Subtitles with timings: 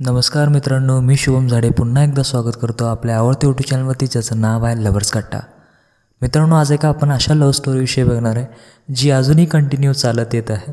[0.00, 1.70] नमस्कार मित्रांनो मी शुभम झाडे.
[1.70, 5.38] पुन्हा एकदा स्वागत करतो आपल्या आवडते यूट्यूब चॅनलवरती ज्याचं नाव आहे लवर्स कट्टा
[6.22, 10.72] मित्रांनो आज एका आपण अशा लव्ह स्टोरीविषयी बघणार आहे जी अजूनही कंटिन्यू चालत येत आहे.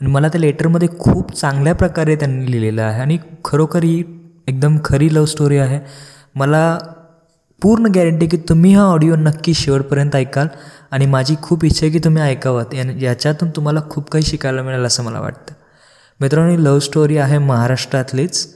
[0.00, 4.02] आणि मला त्या लेटरमध्ये खूप चांगल्या प्रकारे त्यांनी लिहिलेलं आहे आणि खरोखर ही
[4.48, 5.78] एकदम खरी लव्ह स्टोरी आहे.
[6.34, 6.78] मला
[7.62, 10.48] पूर्ण गॅरंटी की तुम्ही हा ऑडिओ नक्की शेवटपर्यंत ऐकाल
[10.90, 12.74] आणि माझी खूप इच्छा आहे की तुम्ही ऐकावत.
[12.74, 15.54] याच्यातून तुम्हाला खूप काही शिकायला मिळेल असं मला वाटतं.
[16.20, 18.46] मित्रांनो ही लव्ह स्टोरी आहे महाराष्ट्रातलीच.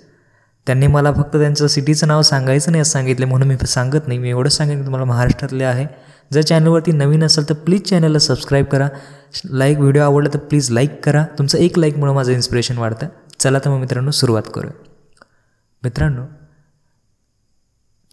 [0.69, 3.27] त्यांनी मला फक्त त्यांचं सिटीचं नाव सांगायचं नाही असं सांगितलं.
[3.27, 4.19] म्हणून मी सांगत नाही.
[4.19, 5.87] मी एवढंच सांगेन की तुम्हाला महाराष्ट्रातले आहे.
[6.33, 8.89] जर चॅनलवरती नवीन असेल तर प्लीज चॅनलला सबस्क्राईब करा.
[9.45, 11.25] लाईक व्हिडिओ आवडला तर प्लीज लाईक करा.
[11.39, 13.07] तुमचं एक लाईकमुळं माझं इन्स्पिरेशन वाढतं.
[13.41, 14.73] चला तर मग मित्रांनो सुरुवात करूया.
[15.83, 16.23] मित्रांनो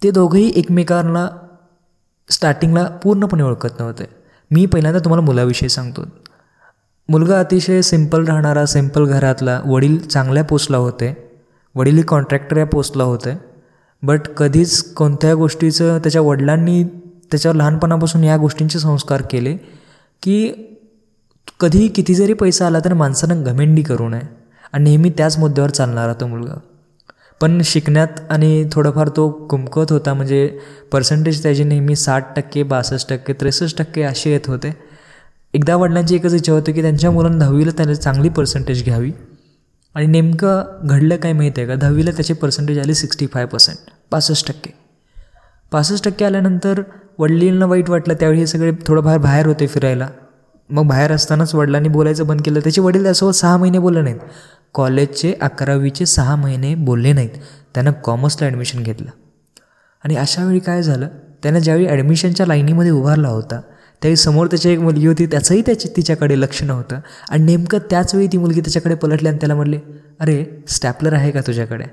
[0.02, 1.28] ते दोघंही एकमेकांना
[2.30, 4.04] स्टार्टिंगला पूर्णपणे ओळखत नव्हते.
[4.50, 6.04] मी पहिल्यांदा तुम्हाला मुलाविषयी सांगतो.
[7.08, 11.25] मुलगा अतिशय सिंपल राहणारा सिंपल घरातला वडील चांगल्या पोस्टला होते.
[11.76, 13.30] वडील कॉन्ट्रॅक्टर या पोस्टला होते.
[14.02, 16.84] बट कधीच कोणत्या गोष्टीचं त्याच्या वडिलांनी
[17.30, 19.56] त्याच्यावर लहानपणापासून या गोष्टींचे संस्कार केले
[20.22, 20.52] की
[21.60, 24.20] कधी किती जरी पैसा आला तर माणसानं घमेंडी करू नये.
[24.72, 26.58] आणि नेहमी त्याच मुद्द्यावर चालणारा तो मुलगा.
[27.40, 30.58] पण शिकण्यात आणि थोडंफार तो कुमकत होता म्हणजे
[30.92, 34.76] पर्सेंटेज त्याची नेहमी साठ टक्के बासष्ट टक्के त्रेसष्ट टक्के असे येत होते.
[35.54, 39.12] एकदा वडिलांची एकच इच्छा होती की त्यांच्या मुलांना दहावीला त्याने चांगली पर्सेंटेज घ्यावी.
[39.96, 41.74] आणि नेमकं घडलं काय माहीत आहे का?
[41.74, 43.76] दहावीला त्याचे पर्सेंटेज आले सिक्स्टी फाय पर्सेंट
[44.10, 44.70] पासष्ट टक्के.
[45.72, 46.82] पासष्ट टक्के आल्यानंतर
[47.18, 50.08] वडिलांना वाईट वाटलं त्यावेळी हे सगळे थोडंफार बाहेर होते फिरायला.
[50.70, 52.60] मग बाहेर असतानाच वडिलांनी बोलायचं बंद केलं.
[52.60, 54.18] त्याचे वडील त्यासोबत सहा महिने बोलले नाहीत.
[54.74, 57.30] कॉलेजचे अकरावीचे सहा महिने बोलले नाहीत.
[57.74, 59.10] त्यानं कॉमर्सला ॲडमिशन घेतलं.
[60.04, 61.08] आणि अशावेळी काय झालं?
[61.42, 63.60] त्यानं ज्यावेळी ॲडमिशनच्या लाईनीमध्ये उभारला होता
[64.02, 65.26] त्यावेळी समोर त्याची एक मुलगी होती.
[65.26, 67.00] त्याचंही त्याची तिच्याकडे लक्ष नव्हतं.
[67.30, 69.78] आणि नेमकं त्याच वेळी ती मुलगी त्याच्याकडे पलटली आणि त्याला म्हटले
[70.20, 71.84] अरे स्टॅपलर आहे का तुझ्याकडे?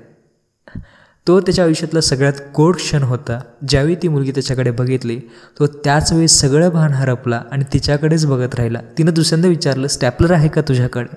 [1.26, 3.40] तो त्याच्या आयुष्यातला सगळ्यात गोड क्षण होता.
[3.68, 5.20] ज्यावेळी ती मुलगी त्याच्याकडे बघितली
[5.58, 8.80] तो त्याच वेळी सगळं भान हरपला आणि तिच्याकडेच बघत राहिला.
[8.98, 11.16] तिनं दुसऱ्यांदा विचारलं स्टॅपलर आहे का तुझ्याकडे?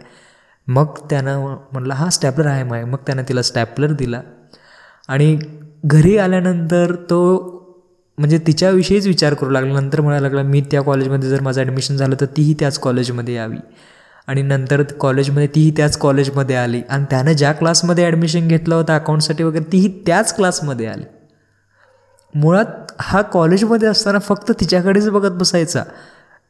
[0.68, 2.84] मग त्यानं म्हटलं हा स्टॅपलर आहे माय.
[2.84, 4.22] मग त्यानं तिला स्टॅपलर दिला.
[5.08, 5.40] आणि
[5.86, 7.20] घरी आल्यानंतर तो
[8.18, 9.80] म्हणजे तिच्याविषयीच विचार करू लागला.
[9.80, 13.58] नंतर म्हणायला लागला मी त्या कॉलेजमध्ये जर माझं ॲडमिशन झालं तर तीही त्याच कॉलेजमध्ये यावी.
[14.28, 16.82] आणि नंतर कॉलेजमध्ये तीही त्याच कॉलेजमध्ये आली.
[16.90, 21.04] आणि त्यानं ज्या क्लासमध्ये ॲडमिशन घेतलं होतं अकाउंटसाठी वगैरे तीही त्याच क्लासमध्ये आली.
[22.34, 25.84] मुळात हा कॉलेजमध्ये असताना फक्त तिच्याकडेच बघत बसायचा.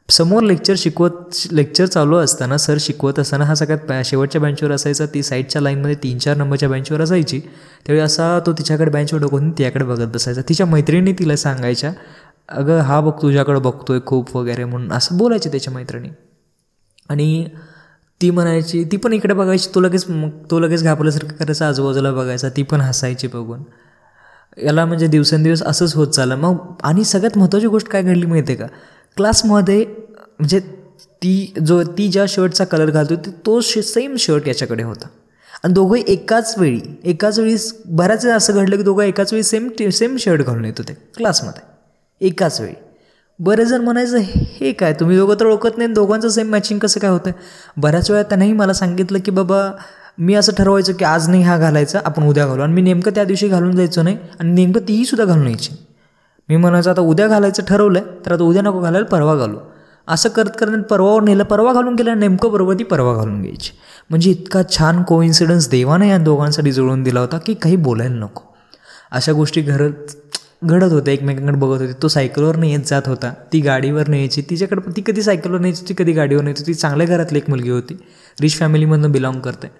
[0.08, 5.06] समोर लेक्चर शिकवत लेक्चर चालू असताना सर शिकवत असताना हा सगळ्यात शेवटच्या बँचवर असायचा.
[5.14, 7.40] ती साईडच्या लाईनमध्ये तीन चार नंबरच्या बेंचवर असायची.
[7.86, 10.42] त्यावेळी असा तो तिच्याकडे बँचवर डोकून तिच्याकडे बघत बसायचा.
[10.48, 11.92] तिच्या मैत्रिणी तिला सांगायच्या
[12.48, 16.08] अगं हा बघ तुझ्याकडं बघतोय खूप वगैरे म्हणून असं बोलायचे त्याच्या मैत्रिणी.
[17.10, 17.46] आणि
[18.20, 22.48] ती म्हणायची ती पण इकडे बघायची तो लगेच मग तो लगेच घाबरल्यासारखं करायचं आजूबाजूला बघायचा
[22.48, 23.62] ती पण हसायची बघून.
[24.56, 26.36] याला म्हणजे दिवसेंदिवस असंच होत चाललं.
[26.36, 28.66] मग आणि सगळ्यात महत्त्वाची गोष्ट काय घडली माहिती आहे का?
[29.16, 30.60] क्लासमध्ये म्हणजे
[31.22, 35.08] ती जो ती ज्या शर्टचा कलर घालतो ती तो शे सेम शर्ट याच्याकडे होता.
[35.64, 37.56] आणि दोघंही एकाच वेळी एकाच वेळी
[37.86, 41.62] बऱ्याच वेळा असं घडलं की दोघं एकाच वेळी सेम सेम शर्ट घालून येत होते क्लासमध्ये.
[42.20, 42.74] एकाच वेळी.
[43.40, 44.18] बरं जण म्हणायचं
[44.60, 44.92] हे काय?
[44.92, 47.30] तुम्ही दोघं तर ओळखत नाही दोघांचं सेम मॅचिंग कसं काय होतं
[47.76, 49.60] बऱ्याच वेळा त्यांनाही मला सांगितलं की बाबा
[50.18, 52.62] मी असं ठरवायचं की आज नाही हा घालायचा आपण उद्या घालू.
[52.62, 55.74] आणि मी नेमकं त्या दिवशी घालून जायचो नाही आणि नेमकं तीही सुद्धा घालून यायची.
[56.48, 59.58] मी म्हणायचं आता उद्या घालायचं ठरवलं आहे तर आता उद्या नको घालायला परवा घालू.
[60.08, 63.70] असं करत करत परवावर नेलं परवा घालून गेलं नेमकं बरोबर ती परवा घालून घ्यायची.
[64.10, 68.42] म्हणजे इतका छान कोइन्सिडन्स देवानं या दोघांसाठी जुळवून दिला होता की काही बोलायला नको.
[69.10, 70.16] अशा गोष्टी घरत
[70.64, 72.02] घडत होत्या एकमेकांकडे बघत होते.
[72.02, 73.34] तो सायकलवरनं येत जात होता.
[73.52, 76.66] ती गाडीवर यायची तिच्याकडे ती कधी सायकलवर न्यायची ती कधी गाडीवर न्यायची?
[76.66, 77.98] ती चांगल्या घरातली एक मुलगी होती.
[78.40, 79.70] रिच फॅमिलीमधनं बिलॉंग करते.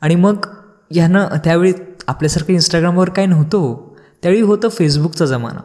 [0.00, 0.46] आणि मग
[0.90, 1.72] ह्यानं त्यावेळी
[2.08, 3.96] आपल्यासारखं इंस्टाग्रामवर काही नव्हतं हो.
[4.22, 5.60] त्यावेळी होतं फेसबुकचा जमाना.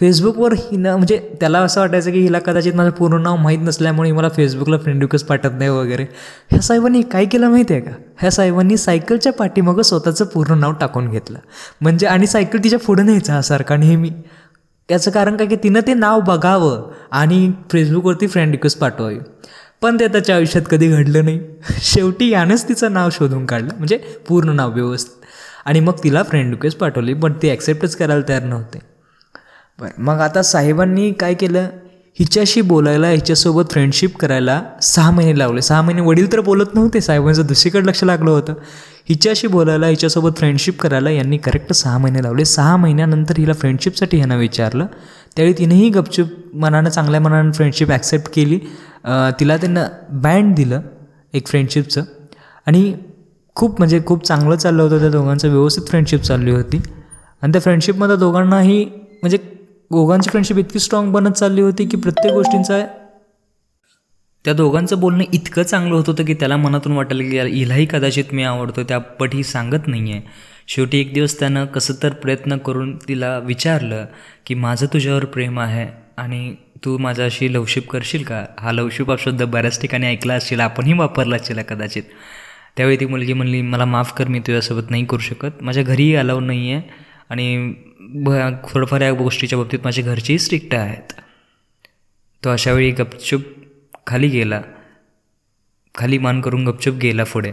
[0.00, 4.28] फेसबुकवर हिनं म्हणजे त्याला असं वाटायचं की हिला कदाचित माझं पूर्ण नाव माहीत नसल्यामुळे मला
[4.28, 6.04] फेसबुकला फ्रेंड रिक्वेस्ट पाठवत नाही वगैरे.
[6.50, 7.90] ह्या साहेबांनी काय केलं माहिती आहे का?
[8.20, 11.38] ह्या साहेबांनी सायकलच्या पाठीमागं स्वतःचं पूर्ण नाव टाकून घेतलं.
[11.80, 14.10] म्हणजे आणि सायकल तिच्या पुढं न्यायचा सारखा नेहमी
[14.90, 19.18] याचं कारण काय की तिनं ते नाव बघावं आणि फेसबुकवरती फ्रेंड रिक्वेस्ट पाठवावी.
[19.82, 21.40] पण ते त्याच्या आयुष्यात कधी घडलं नाही.
[21.82, 23.96] शेवटी यानंच तिचं नाव शोधून काढलं म्हणजे
[24.28, 25.24] पूर्ण नाव व्यवस्थित.
[25.64, 28.95] आणि मग तिला फ्रेंड रिक्वेस्ट पाठवली पण ती ॲक्सेप्टच करायला तयार नव्हते.
[29.78, 31.66] बरं मग आता साहेबांनी काय केलं?
[32.18, 35.62] हिच्याशी बोलायला हिच्यासोबत फ्रेंडशिप करायला सहा महिने लावले.
[35.62, 38.54] सहा महिने वडील तर बोलत नव्हते साहेबांचं दुसरीकडे लक्ष लागलं होतं.
[39.08, 42.44] हिच्याशी बोलायला हिच्यासोबत फ्रेंडशिप करायला यांनी करेक्ट सहा महिने लावले.
[42.44, 44.86] सहा महिन्यानंतर हिला फ्रेंडशिपसाठी ह्यानं विचारलं.
[45.36, 46.28] त्यावेळी तिनेही गपचूप
[46.62, 48.58] मनानं चांगल्या मनानं फ्रेंडशिप ॲक्सेप्ट केली.
[49.40, 49.86] तिला त्यांना
[50.22, 50.80] बँड दिलं
[51.34, 52.02] एक फ्रेंडशिपचं
[52.66, 52.92] आणि
[53.56, 55.48] खूप म्हणजे खूप चांगलं चाललं होतं त्या दोघांचं.
[55.48, 56.80] व्यवस्थित फ्रेंडशिप चालली होती.
[57.42, 58.84] आणि त्या फ्रेंडशिपमध्ये दोघांनाही
[59.22, 59.38] म्हणजे
[59.90, 62.86] दोघांची फ्रेंडशिप इतकी स्ट्रॉंग बनत चालली होती की प्रत्येक गोष्टींचा
[64.44, 68.42] त्या दोघांचं बोलणं इतकं चांगलं होत होतं की त्याला मनातून वाटायला की हिलाही कदाचित मी
[68.42, 70.20] आवडतो त्या पट ही सांगत नाही आहे
[70.66, 74.04] शेवटी एक दिवस त्यानं कसं तर प्रयत्न करून तिला विचारलं
[74.46, 75.86] की माझं तुझ्यावर प्रेम आहे
[76.16, 76.54] आणि
[76.84, 78.44] तू माझ्याशी लवशिप करशील का?
[78.60, 82.02] हा लवशिप हा शब्द बऱ्याच ठिकाणी ऐकला असेल आपणही वापरला असेल कदाचित.
[82.76, 85.62] त्यावेळी ती मुलगी म्हणली मला माफ कर मी तुझ्यासोबत नाही करू शकत.
[85.62, 86.82] माझ्या घरीही अलाव नाही आहे
[87.30, 88.30] आणि ब
[88.68, 91.12] थोडंफार या गोष्टीच्या बाबतीत माझे घरचेही स्ट्रिक्ट आहेत.
[92.44, 93.40] तो अशावेळी गपचूप
[94.06, 94.60] खाली गेला.
[95.94, 97.52] खाली मान करून गपचूप गेला पुढे.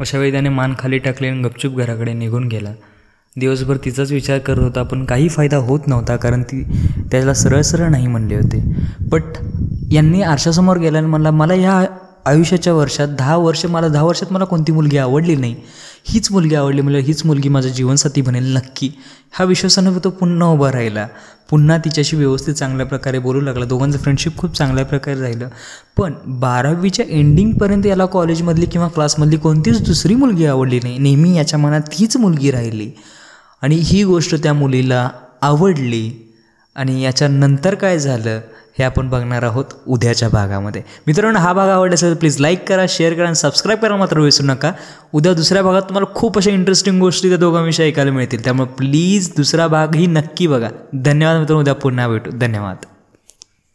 [0.00, 2.72] अशावेळी त्याने मान खाली टाकले आणि गपचूप घराकडे निघून गेला.
[3.36, 6.62] दिवसभर तिचाच विचार करत होता पण काही फायदा होत नव्हता कारण ती
[7.12, 8.62] त्याला सरळ सरळ नाही म्हणले होते.
[9.00, 9.22] बट
[9.92, 11.86] यांनी आरशासमोर गेल्याने मला मला ह्या
[12.26, 15.56] आयुष्याच्या वर्षात दहा वर्ष मला दहा वर्षात मला कोणती मुलगी आवडली नाही.
[16.04, 18.90] हीच मुलगी आवडली म्हणजे हीच मुलगी माझं जीवनसाथी बनेल नक्की.
[19.32, 21.06] हा विश्वासानं तो पुन्हा उभा राहिला.
[21.50, 23.64] पुन्हा तिच्याशी व्यवस्थित चांगल्या प्रकारे बोलू लागला.
[23.64, 25.48] दोघांचं फ्रेंडशिप खूप चांगल्या प्रकारे राहिलं.
[25.96, 30.98] पण बारावीच्या एंडिंगपर्यंत याला कॉलेजमधली किंवा क्लासमधली कोणतीच दुसरी मुलगी आवडली नाही.
[30.98, 32.90] नेहमी याच्या मनात हीच मुलगी राहिली.
[33.62, 35.10] आणि ही गोष्ट त्या मुलीला
[35.42, 36.34] आवडली.
[36.74, 38.40] आणि याच्यानंतर काय झालं?
[38.78, 40.82] हे आपण बघणार आहोत उद्याच्या भागामध्ये.
[41.06, 44.20] मित्रांनो हा भाग आवडला असेल तर प्लीज लाईक करा शेअर करा आणि सबस्क्राईब करा मात्र
[44.20, 44.72] विसरू नका.
[45.12, 48.44] उद्या दुसऱ्या भागात तुम्हाला खूप अशा इंटरेस्टिंग गोष्टी त्या दोघांविषयी ऐकायला मिळतील.
[48.44, 50.68] त्यामुळे प्लीज दुसरा भागही नक्की बघा.
[50.94, 52.30] धन्यवाद मित्रांनो उद्या पुन्हा भेटू.
[52.30, 52.76] धन्यवाद.